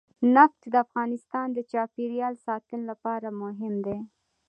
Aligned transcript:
نفت 0.35 0.61
د 0.73 0.75
افغانستان 0.85 1.47
د 1.53 1.59
چاپیریال 1.71 2.35
ساتنې 2.45 2.83
لپاره 2.89 3.27
مهم 3.41 3.73
دي. 3.85 3.99